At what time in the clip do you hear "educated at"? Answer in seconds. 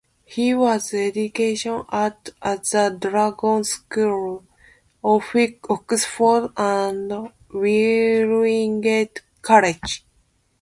0.95-2.29